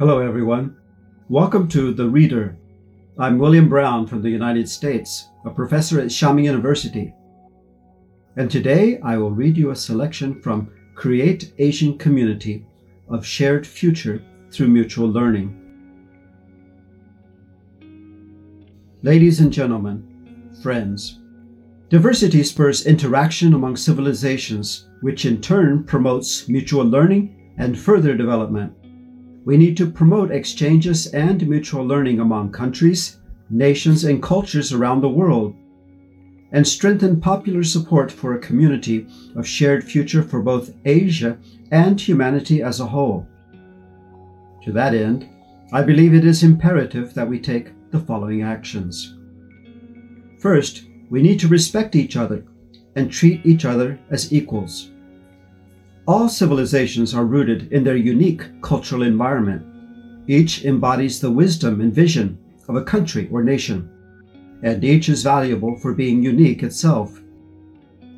Hello, 0.00 0.18
everyone. 0.18 0.76
Welcome 1.28 1.68
to 1.68 1.94
The 1.94 2.08
Reader. 2.08 2.56
I'm 3.16 3.38
William 3.38 3.68
Brown 3.68 4.08
from 4.08 4.22
the 4.22 4.28
United 4.28 4.68
States, 4.68 5.28
a 5.44 5.50
professor 5.50 6.00
at 6.00 6.08
Xiamen 6.08 6.42
University. 6.42 7.14
And 8.36 8.50
today 8.50 8.98
I 9.04 9.16
will 9.18 9.30
read 9.30 9.56
you 9.56 9.70
a 9.70 9.76
selection 9.76 10.42
from 10.42 10.72
Create 10.96 11.52
Asian 11.58 11.96
Community 11.96 12.66
of 13.08 13.24
Shared 13.24 13.64
Future 13.64 14.20
Through 14.50 14.66
Mutual 14.66 15.06
Learning. 15.06 15.60
Ladies 19.04 19.38
and 19.38 19.52
gentlemen, 19.52 20.50
friends, 20.60 21.20
diversity 21.88 22.42
spurs 22.42 22.84
interaction 22.84 23.54
among 23.54 23.76
civilizations, 23.76 24.88
which 25.02 25.24
in 25.24 25.40
turn 25.40 25.84
promotes 25.84 26.48
mutual 26.48 26.84
learning 26.84 27.54
and 27.58 27.78
further 27.78 28.16
development. 28.16 28.74
We 29.44 29.56
need 29.56 29.76
to 29.76 29.90
promote 29.90 30.30
exchanges 30.30 31.06
and 31.08 31.46
mutual 31.46 31.84
learning 31.84 32.18
among 32.18 32.52
countries, 32.52 33.18
nations, 33.50 34.04
and 34.04 34.22
cultures 34.22 34.72
around 34.72 35.02
the 35.02 35.08
world, 35.08 35.54
and 36.52 36.66
strengthen 36.66 37.20
popular 37.20 37.62
support 37.62 38.10
for 38.10 38.34
a 38.34 38.38
community 38.38 39.06
of 39.36 39.46
shared 39.46 39.84
future 39.84 40.22
for 40.22 40.40
both 40.40 40.74
Asia 40.84 41.36
and 41.70 42.00
humanity 42.00 42.62
as 42.62 42.80
a 42.80 42.86
whole. 42.86 43.26
To 44.62 44.72
that 44.72 44.94
end, 44.94 45.28
I 45.72 45.82
believe 45.82 46.14
it 46.14 46.24
is 46.24 46.42
imperative 46.42 47.12
that 47.14 47.28
we 47.28 47.38
take 47.38 47.72
the 47.90 48.00
following 48.00 48.42
actions. 48.42 49.16
First, 50.38 50.84
we 51.10 51.20
need 51.20 51.38
to 51.40 51.48
respect 51.48 51.96
each 51.96 52.16
other 52.16 52.44
and 52.96 53.10
treat 53.10 53.44
each 53.44 53.64
other 53.64 53.98
as 54.10 54.32
equals. 54.32 54.90
All 56.06 56.28
civilizations 56.28 57.14
are 57.14 57.24
rooted 57.24 57.72
in 57.72 57.82
their 57.82 57.96
unique 57.96 58.60
cultural 58.60 59.02
environment. 59.02 59.64
Each 60.28 60.62
embodies 60.62 61.18
the 61.18 61.30
wisdom 61.30 61.80
and 61.80 61.94
vision 61.94 62.38
of 62.68 62.76
a 62.76 62.84
country 62.84 63.26
or 63.32 63.42
nation, 63.42 63.88
and 64.62 64.84
each 64.84 65.08
is 65.08 65.22
valuable 65.22 65.78
for 65.78 65.94
being 65.94 66.22
unique 66.22 66.62
itself. 66.62 67.22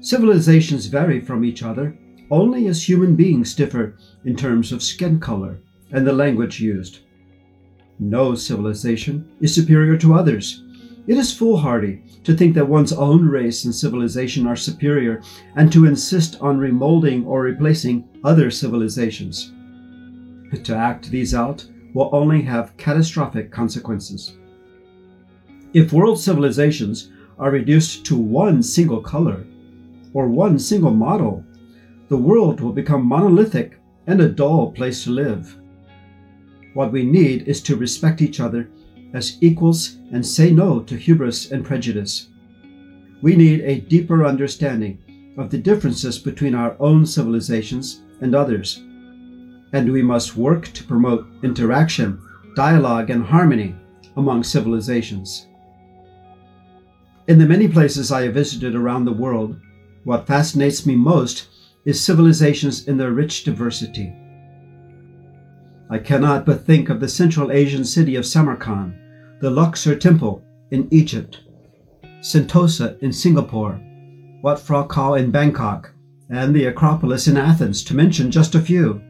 Civilizations 0.00 0.86
vary 0.86 1.20
from 1.20 1.42
each 1.42 1.62
other 1.62 1.96
only 2.30 2.66
as 2.66 2.86
human 2.86 3.16
beings 3.16 3.54
differ 3.54 3.96
in 4.26 4.36
terms 4.36 4.72
of 4.72 4.82
skin 4.82 5.18
color 5.18 5.58
and 5.90 6.06
the 6.06 6.12
language 6.12 6.60
used. 6.60 6.98
No 7.98 8.34
civilization 8.34 9.26
is 9.40 9.54
superior 9.54 9.96
to 9.96 10.12
others 10.12 10.64
it 11.06 11.16
is 11.16 11.32
foolhardy 11.32 12.02
to 12.24 12.36
think 12.36 12.54
that 12.54 12.68
one's 12.68 12.92
own 12.92 13.26
race 13.26 13.64
and 13.64 13.74
civilization 13.74 14.46
are 14.46 14.56
superior 14.56 15.22
and 15.56 15.72
to 15.72 15.86
insist 15.86 16.40
on 16.40 16.58
remolding 16.58 17.26
or 17.26 17.42
replacing 17.42 18.08
other 18.22 18.50
civilizations. 18.50 19.52
To 20.64 20.76
act 20.76 21.10
these 21.10 21.34
out 21.34 21.64
will 21.94 22.10
only 22.12 22.42
have 22.42 22.76
catastrophic 22.76 23.50
consequences. 23.50 24.36
If 25.72 25.92
world 25.92 26.20
civilizations 26.20 27.10
are 27.38 27.50
reduced 27.50 28.04
to 28.06 28.16
one 28.16 28.62
single 28.62 29.00
color 29.00 29.46
or 30.12 30.28
one 30.28 30.58
single 30.58 30.90
model, 30.90 31.44
the 32.08 32.16
world 32.16 32.60
will 32.60 32.72
become 32.72 33.06
monolithic 33.06 33.80
and 34.06 34.20
a 34.20 34.28
dull 34.28 34.72
place 34.72 35.04
to 35.04 35.10
live. 35.10 35.56
What 36.74 36.92
we 36.92 37.04
need 37.04 37.48
is 37.48 37.62
to 37.62 37.76
respect 37.76 38.20
each 38.20 38.40
other 38.40 38.68
as 39.12 39.36
equals 39.40 39.96
and 40.12 40.24
say 40.24 40.50
no 40.50 40.80
to 40.80 40.96
hubris 40.96 41.50
and 41.50 41.64
prejudice. 41.64 42.28
We 43.22 43.36
need 43.36 43.60
a 43.60 43.80
deeper 43.80 44.24
understanding 44.24 45.34
of 45.36 45.50
the 45.50 45.58
differences 45.58 46.18
between 46.18 46.54
our 46.54 46.76
own 46.80 47.06
civilizations 47.06 48.02
and 48.20 48.34
others. 48.34 48.82
And 49.72 49.92
we 49.92 50.02
must 50.02 50.36
work 50.36 50.68
to 50.68 50.84
promote 50.84 51.26
interaction, 51.42 52.20
dialogue, 52.56 53.10
and 53.10 53.24
harmony 53.24 53.76
among 54.16 54.42
civilizations. 54.42 55.46
In 57.28 57.38
the 57.38 57.46
many 57.46 57.68
places 57.68 58.10
I 58.10 58.22
have 58.22 58.34
visited 58.34 58.74
around 58.74 59.04
the 59.04 59.12
world, 59.12 59.60
what 60.04 60.26
fascinates 60.26 60.84
me 60.86 60.96
most 60.96 61.48
is 61.84 62.02
civilizations 62.02 62.88
in 62.88 62.96
their 62.96 63.12
rich 63.12 63.44
diversity. 63.44 64.12
I 65.88 65.98
cannot 65.98 66.46
but 66.46 66.64
think 66.64 66.88
of 66.88 67.00
the 67.00 67.08
Central 67.08 67.52
Asian 67.52 67.84
city 67.84 68.16
of 68.16 68.26
Samarkand, 68.26 68.94
the 69.40 69.50
Luxor 69.50 69.96
Temple 69.96 70.44
in 70.70 70.86
Egypt, 70.90 71.40
Sentosa 72.20 72.98
in 73.02 73.10
Singapore, 73.10 73.80
Wat 74.42 74.58
Phra 74.58 74.86
Kaew 74.86 75.18
in 75.18 75.30
Bangkok, 75.30 75.94
and 76.28 76.54
the 76.54 76.66
Acropolis 76.66 77.26
in 77.26 77.38
Athens, 77.38 77.82
to 77.84 77.96
mention 77.96 78.30
just 78.30 78.54
a 78.54 78.60
few. 78.60 79.00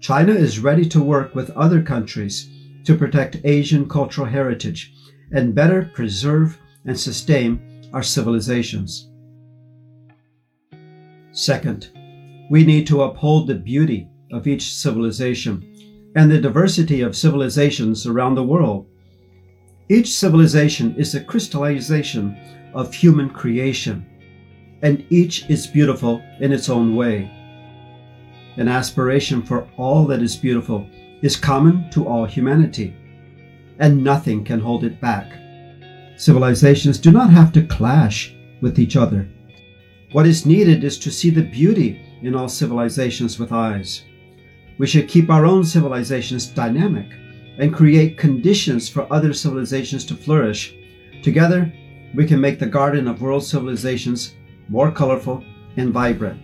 China 0.00 0.32
is 0.32 0.58
ready 0.58 0.84
to 0.88 1.00
work 1.00 1.32
with 1.32 1.50
other 1.50 1.80
countries 1.80 2.50
to 2.84 2.96
protect 2.96 3.40
Asian 3.44 3.88
cultural 3.88 4.26
heritage 4.26 4.94
and 5.30 5.54
better 5.54 5.88
preserve 5.94 6.58
and 6.84 6.98
sustain 6.98 7.88
our 7.92 8.02
civilizations. 8.02 9.08
Second, 11.30 11.90
we 12.50 12.64
need 12.64 12.84
to 12.88 13.02
uphold 13.02 13.46
the 13.46 13.54
beauty 13.54 14.08
of 14.32 14.48
each 14.48 14.74
civilization 14.74 15.70
and 16.14 16.30
the 16.30 16.40
diversity 16.40 17.00
of 17.00 17.16
civilizations 17.16 18.06
around 18.06 18.34
the 18.34 18.42
world. 18.42 18.86
Each 19.88 20.14
civilization 20.14 20.94
is 20.96 21.14
a 21.14 21.24
crystallization 21.24 22.36
of 22.74 22.94
human 22.94 23.30
creation, 23.30 24.06
and 24.82 25.04
each 25.10 25.48
is 25.48 25.66
beautiful 25.66 26.22
in 26.40 26.52
its 26.52 26.68
own 26.68 26.96
way. 26.96 27.30
An 28.56 28.68
aspiration 28.68 29.42
for 29.42 29.68
all 29.76 30.06
that 30.06 30.22
is 30.22 30.36
beautiful 30.36 30.88
is 31.22 31.36
common 31.36 31.90
to 31.90 32.06
all 32.06 32.24
humanity, 32.24 32.94
and 33.78 34.02
nothing 34.02 34.44
can 34.44 34.60
hold 34.60 34.84
it 34.84 35.00
back. 35.00 35.32
Civilizations 36.16 36.98
do 36.98 37.10
not 37.10 37.30
have 37.30 37.52
to 37.52 37.66
clash 37.66 38.34
with 38.60 38.78
each 38.78 38.96
other. 38.96 39.28
What 40.12 40.26
is 40.26 40.44
needed 40.44 40.84
is 40.84 40.98
to 40.98 41.10
see 41.10 41.30
the 41.30 41.42
beauty 41.42 42.00
in 42.22 42.34
all 42.34 42.48
civilizations 42.48 43.38
with 43.38 43.52
eyes. 43.52 44.02
We 44.80 44.86
should 44.86 45.08
keep 45.08 45.28
our 45.28 45.44
own 45.44 45.62
civilizations 45.62 46.46
dynamic 46.46 47.12
and 47.58 47.74
create 47.74 48.16
conditions 48.16 48.88
for 48.88 49.06
other 49.12 49.34
civilizations 49.34 50.06
to 50.06 50.14
flourish. 50.14 50.74
Together, 51.22 51.70
we 52.14 52.24
can 52.24 52.40
make 52.40 52.58
the 52.58 52.64
garden 52.64 53.06
of 53.06 53.20
world 53.20 53.44
civilizations 53.44 54.36
more 54.70 54.90
colorful 54.90 55.44
and 55.76 55.92
vibrant. 55.92 56.40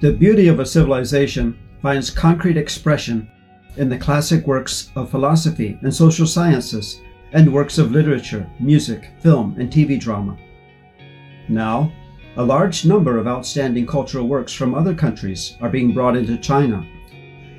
The 0.00 0.12
beauty 0.12 0.46
of 0.46 0.60
a 0.60 0.66
civilization 0.66 1.58
finds 1.82 2.10
concrete 2.10 2.56
expression 2.56 3.28
in 3.76 3.88
the 3.88 3.98
classic 3.98 4.46
works 4.46 4.92
of 4.94 5.10
philosophy 5.10 5.80
and 5.82 5.92
social 5.92 6.28
sciences 6.28 7.00
and 7.32 7.52
works 7.52 7.76
of 7.76 7.90
literature, 7.90 8.48
music, 8.60 9.10
film, 9.18 9.56
and 9.58 9.68
TV 9.68 9.98
drama. 9.98 10.38
Now, 11.48 11.92
a 12.36 12.42
large 12.42 12.84
number 12.84 13.18
of 13.18 13.26
outstanding 13.26 13.86
cultural 13.86 14.26
works 14.28 14.52
from 14.52 14.74
other 14.74 14.94
countries 14.94 15.56
are 15.60 15.68
being 15.68 15.92
brought 15.92 16.16
into 16.16 16.38
China, 16.38 16.86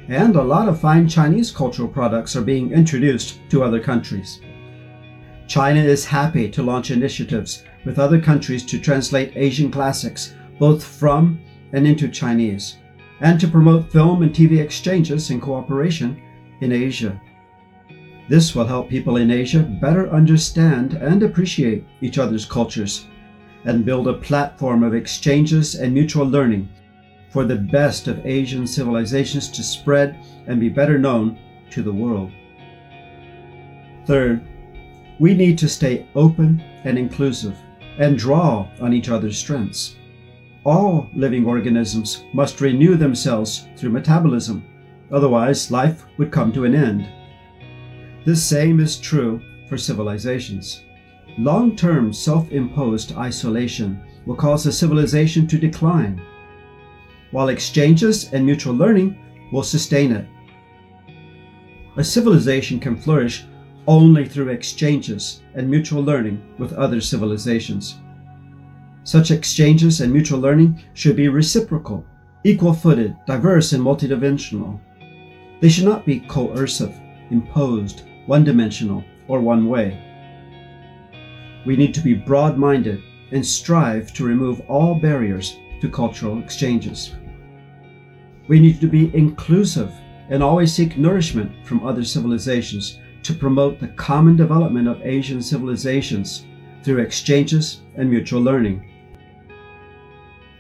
and 0.08 0.36
a 0.36 0.42
lot 0.42 0.70
of 0.70 0.80
fine 0.80 1.08
Chinese 1.08 1.52
cultural 1.52 1.88
products 1.88 2.36
are 2.36 2.42
being 2.42 2.72
introduced 2.72 3.40
to 3.50 3.64
other 3.64 3.80
countries. 3.80 4.40
China 5.48 5.82
is 5.82 6.06
happy 6.06 6.50
to 6.50 6.64
launch 6.64 6.92
initiatives 6.92 7.66
with 7.84 8.00
other 8.00 8.22
countries 8.22 8.66
to 8.66 8.80
translate 8.80 9.34
Asian 9.36 9.70
classics 9.70 10.34
both 10.58 10.84
from 10.84 11.40
and 11.74 11.86
into 11.86 12.08
Chinese, 12.08 12.78
and 13.20 13.40
to 13.40 13.48
promote 13.48 13.92
film 13.92 14.24
and 14.24 14.34
TV 14.34 14.60
exchanges 14.60 15.30
and 15.30 15.42
cooperation 15.42 16.22
in 16.62 16.72
Asia. 16.72 17.20
This 18.30 18.56
will 18.56 18.66
help 18.66 18.90
people 18.90 19.18
in 19.18 19.32
Asia 19.32 19.60
better 19.82 20.10
understand 20.12 20.94
and 20.94 21.24
appreciate 21.24 21.84
each 22.02 22.18
other's 22.18 22.46
cultures 22.46 23.08
and 23.66 23.86
build 23.86 24.08
a 24.08 24.14
platform 24.14 24.84
of 24.84 24.94
exchanges 24.94 25.76
and 25.76 25.94
mutual 25.94 26.26
learning 26.26 26.70
for 27.30 27.46
the 27.46 27.56
best 27.56 28.08
of 28.08 28.26
Asian 28.26 28.68
civilizations 28.68 29.50
to 29.50 29.64
spread 29.64 30.18
and 30.48 30.60
be 30.60 30.70
better 30.70 30.98
known 31.00 31.38
to 31.70 31.82
the 31.82 31.94
world. 31.94 32.32
Third, 34.06 34.42
we 35.20 35.34
need 35.34 35.58
to 35.60 35.70
stay 35.70 36.08
open 36.16 36.62
and 36.84 36.98
inclusive 36.98 37.56
and 37.98 38.18
draw 38.18 38.68
on 38.82 38.94
each 38.94 39.10
other's 39.10 39.38
strengths. 39.38 39.96
All 40.64 41.10
living 41.14 41.46
organisms 41.46 42.26
must 42.34 42.62
renew 42.62 42.96
themselves 42.96 43.68
through 43.76 43.92
metabolism, 43.92 44.64
otherwise, 45.12 45.72
life 45.72 46.06
would 46.18 46.32
come 46.32 46.52
to 46.54 46.66
an 46.66 46.76
end. 46.76 47.08
The 48.26 48.36
same 48.36 48.80
is 48.80 49.00
true 49.00 49.42
for 49.68 49.78
civilizations. 49.78 50.84
Long 51.38 51.76
term 51.76 52.14
self 52.14 52.52
imposed 52.52 53.14
isolation 53.14 54.02
will 54.26 54.36
cause 54.36 54.66
a 54.66 54.72
civilization 54.72 55.48
to 55.48 55.58
decline, 55.58 56.22
while 57.32 57.50
exchanges 57.50 58.32
and 58.34 58.46
mutual 58.46 58.74
learning 58.74 59.18
will 59.52 59.64
sustain 59.64 60.12
it. 60.12 60.28
A 61.98 62.04
civilization 62.04 62.80
can 62.80 62.96
flourish 62.96 63.46
only 63.88 64.28
through 64.28 64.50
exchanges 64.50 65.42
and 65.56 65.70
mutual 65.70 66.04
learning 66.04 66.42
with 66.58 66.74
other 66.74 67.02
civilizations. 67.02 67.98
Such 69.04 69.32
exchanges 69.32 70.02
and 70.02 70.14
mutual 70.14 70.40
learning 70.40 70.84
should 70.94 71.16
be 71.16 71.28
reciprocal 71.28 72.06
equal 72.44 72.74
footed, 72.74 73.16
diverse, 73.28 73.74
and 73.74 73.84
multidimensional. 73.84 74.80
They 75.60 75.70
should 75.70 75.86
not 75.86 76.06
be 76.06 76.22
coercive, 76.22 76.94
imposed, 77.30 78.04
one 78.26 78.44
dimensional, 78.44 79.04
or 79.28 79.40
one 79.40 79.68
way. 79.68 80.11
We 81.66 81.76
need 81.76 81.94
to 81.94 82.02
be 82.02 82.14
broad 82.14 82.58
minded 82.58 83.04
and 83.32 83.46
strive 83.46 84.14
to 84.14 84.26
remove 84.26 84.62
all 84.68 84.96
barriers 84.96 85.58
to 85.82 85.90
cultural 85.90 86.40
exchanges. 86.40 87.16
We 88.48 88.60
need 88.60 88.82
to 88.82 88.88
be 88.88 89.16
inclusive 89.16 89.92
and 90.30 90.42
always 90.42 90.74
seek 90.74 90.98
nourishment 90.98 91.52
from 91.66 91.86
other 91.86 92.04
civilizations 92.04 93.00
to 93.24 93.34
promote 93.34 93.80
the 93.80 93.90
common 93.90 94.36
development 94.36 94.88
of 94.88 95.02
Asian 95.02 95.42
civilizations 95.42 96.46
through 96.84 97.00
exchanges 97.00 97.82
and 97.96 98.10
mutual 98.10 98.42
learning. 98.42 98.88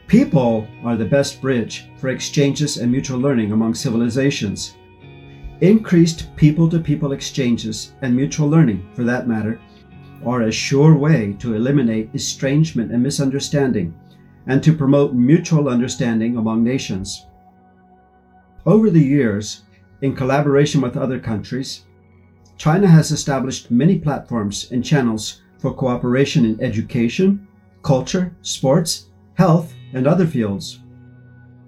People 0.07 0.67
are 0.83 0.97
the 0.97 1.05
best 1.05 1.41
bridge 1.41 1.89
for 1.97 2.09
exchanges 2.09 2.77
and 2.77 2.91
mutual 2.91 3.19
learning 3.19 3.53
among 3.53 3.73
civilizations. 3.73 4.75
Increased 5.61 6.35
people 6.35 6.69
to 6.69 6.79
people 6.79 7.13
exchanges 7.13 7.93
and 8.01 8.15
mutual 8.15 8.49
learning, 8.49 8.87
for 8.93 9.03
that 9.03 9.27
matter, 9.27 9.59
are 10.25 10.43
a 10.43 10.51
sure 10.51 10.95
way 10.95 11.35
to 11.39 11.55
eliminate 11.55 12.09
estrangement 12.13 12.91
and 12.91 13.01
misunderstanding 13.01 13.93
and 14.47 14.63
to 14.63 14.73
promote 14.73 15.13
mutual 15.13 15.69
understanding 15.69 16.37
among 16.37 16.63
nations. 16.63 17.25
Over 18.65 18.89
the 18.89 19.03
years, 19.03 19.61
in 20.01 20.15
collaboration 20.15 20.81
with 20.81 20.97
other 20.97 21.19
countries, 21.19 21.85
China 22.57 22.87
has 22.87 23.11
established 23.11 23.71
many 23.71 23.97
platforms 23.97 24.71
and 24.71 24.83
channels 24.83 25.41
for 25.57 25.73
cooperation 25.73 26.45
in 26.45 26.61
education, 26.61 27.47
culture, 27.83 28.35
sports, 28.41 29.09
health, 29.35 29.73
and 29.93 30.07
other 30.07 30.27
fields. 30.27 30.79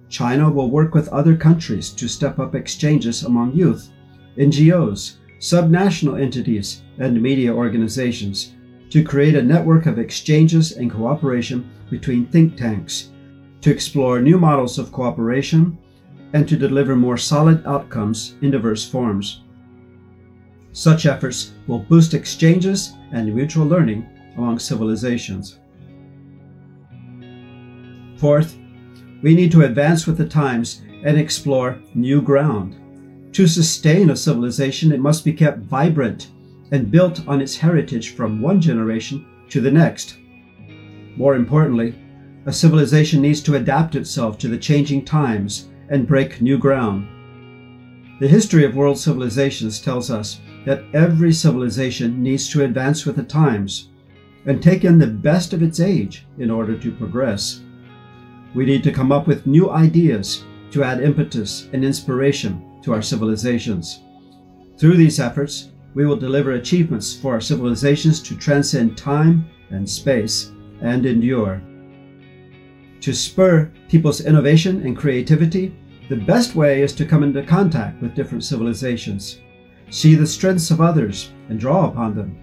China 0.10 0.52
will 0.52 0.70
work 0.70 0.94
with 0.94 1.08
other 1.10 1.36
countries 1.36 1.90
to 1.90 2.08
step 2.08 2.38
up 2.38 2.54
exchanges 2.54 3.24
among 3.24 3.54
youth, 3.54 3.90
NGOs, 4.38 5.18
subnational 5.44 6.22
entities, 6.22 6.84
and 7.00 7.22
media 7.22 7.54
organizations 7.54 8.54
to 8.90 9.04
create 9.04 9.36
a 9.36 9.44
network 9.44 9.88
of 9.88 10.00
exchanges 10.00 10.72
and 10.78 10.90
cooperation 10.90 11.70
between 11.90 12.26
think 12.28 12.56
tanks, 12.56 13.12
to 13.60 13.70
explore 13.70 14.22
new 14.22 14.38
models 14.38 14.80
of 14.80 14.94
cooperation, 14.94 15.78
and 16.32 16.48
to 16.48 16.56
deliver 16.56 16.96
more 16.96 17.18
solid 17.18 17.62
outcomes 17.68 18.36
in 18.42 18.52
diverse 18.52 18.90
forms. 18.90 19.42
Such 20.72 21.06
efforts 21.06 21.52
will 21.68 21.80
boost 21.80 22.14
exchanges 22.14 22.94
and 23.12 23.36
mutual 23.36 23.66
learning 23.66 24.08
among 24.38 24.60
civilizations. 24.60 25.60
Fourth, 28.16 28.58
we 29.22 29.36
need 29.36 29.52
to 29.52 29.64
advance 29.64 30.08
with 30.08 30.18
the 30.18 30.26
times 30.26 30.84
and 31.04 31.18
explore 31.18 31.82
new 31.94 32.22
ground. 32.22 32.78
To 33.34 33.48
sustain 33.48 34.12
a 34.12 34.16
civilization, 34.16 34.92
it 34.92 35.00
must 35.00 35.26
be 35.26 35.34
kept 35.34 35.66
vibrant 35.66 36.30
and 36.72 36.92
built 36.92 37.28
on 37.28 37.42
its 37.42 37.58
heritage 37.58 38.14
from 38.14 38.44
one 38.44 38.62
generation 38.62 39.26
to 39.50 39.60
the 39.60 39.72
next. 39.72 40.18
More 41.18 41.34
importantly, 41.34 41.96
a 42.46 42.54
civilization 42.54 43.24
needs 43.24 43.42
to 43.42 43.56
adapt 43.56 43.96
itself 43.96 44.38
to 44.38 44.48
the 44.48 44.58
changing 44.58 45.04
times 45.04 45.70
and 45.90 46.08
break 46.08 46.42
new 46.42 46.60
ground. 46.60 47.08
The 48.20 48.28
history 48.28 48.66
of 48.66 48.76
world 48.76 49.00
civilizations 49.00 49.82
tells 49.82 50.12
us 50.12 50.40
that 50.68 50.84
every 50.94 51.34
civilization 51.34 52.22
needs 52.22 52.48
to 52.50 52.64
advance 52.64 53.04
with 53.04 53.16
the 53.16 53.24
times 53.24 53.90
and 54.46 54.62
take 54.62 54.86
in 54.86 55.00
the 55.00 55.08
best 55.08 55.54
of 55.54 55.64
its 55.64 55.80
age 55.80 56.28
in 56.38 56.52
order 56.52 56.78
to 56.78 56.92
progress. 56.92 57.62
We 58.54 58.66
need 58.66 58.84
to 58.84 58.92
come 58.92 59.12
up 59.12 59.26
with 59.26 59.48
new 59.48 59.72
ideas 59.72 60.44
to 60.70 60.84
add 60.84 61.02
impetus 61.02 61.68
and 61.74 61.84
inspiration 61.84 62.70
to 62.84 62.94
our 62.94 63.02
civilizations. 63.02 64.02
Through 64.78 64.98
these 64.98 65.20
efforts, 65.20 65.70
we 65.94 66.06
will 66.06 66.16
deliver 66.16 66.54
achievements 66.54 67.16
for 67.16 67.34
our 67.34 67.42
civilizations 67.42 68.22
to 68.24 68.36
transcend 68.36 68.98
time 68.98 69.46
and 69.70 69.90
space 69.90 70.52
and 70.82 71.06
endure. 71.06 71.62
To 73.02 73.14
spur 73.14 73.72
people's 73.90 74.22
innovation 74.22 74.86
and 74.86 74.98
creativity, 74.98 75.76
the 76.10 76.16
best 76.18 76.56
way 76.56 76.82
is 76.82 76.94
to 76.94 77.06
come 77.06 77.24
into 77.24 77.44
contact 77.44 78.02
with 78.02 78.16
different 78.16 78.44
civilizations 78.44 79.40
see 79.94 80.16
the 80.16 80.26
strengths 80.26 80.72
of 80.72 80.82
others, 80.82 81.32
and 81.50 81.60
draw 81.60 81.88
upon 81.88 82.16
them. 82.16 82.36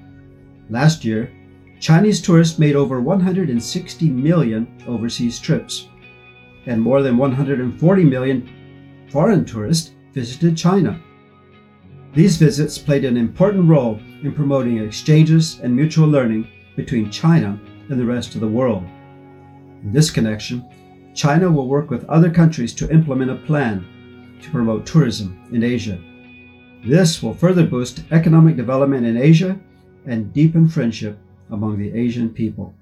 Last 0.70 1.04
year, 1.04 1.32
Chinese 1.80 2.22
tourists 2.22 2.60
made 2.60 2.76
over 2.76 3.00
160 3.00 4.08
million 4.08 4.68
overseas 4.86 5.40
trips, 5.40 5.88
and 6.66 6.80
more 6.80 7.02
than 7.02 7.16
140 7.16 8.04
million 8.04 9.06
foreign 9.10 9.44
tourists 9.44 9.92
visited 10.12 10.56
China. 10.56 11.00
These 12.12 12.36
visits 12.36 12.78
played 12.78 13.04
an 13.04 13.16
important 13.16 13.68
role 13.68 14.00
in 14.22 14.32
promoting 14.32 14.78
exchanges 14.78 15.60
and 15.60 15.74
mutual 15.74 16.08
learning 16.08 16.48
between 16.76 17.10
China 17.10 17.58
and 17.88 18.00
the 18.00 18.04
rest 18.04 18.34
of 18.34 18.40
the 18.40 18.48
world. 18.48 18.84
In 19.82 19.92
this 19.92 20.10
connection, 20.10 20.64
China 21.14 21.50
will 21.50 21.68
work 21.68 21.90
with 21.90 22.08
other 22.08 22.30
countries 22.30 22.74
to 22.74 22.90
implement 22.92 23.30
a 23.30 23.46
plan 23.46 23.84
to 24.42 24.50
promote 24.50 24.86
tourism 24.86 25.40
in 25.52 25.62
Asia. 25.62 25.98
This 26.84 27.22
will 27.22 27.34
further 27.34 27.66
boost 27.66 28.02
economic 28.10 28.56
development 28.56 29.06
in 29.06 29.16
Asia 29.16 29.58
and 30.06 30.32
deepen 30.32 30.68
friendship 30.68 31.18
among 31.50 31.78
the 31.78 31.92
Asian 31.92 32.30
people. 32.30 32.74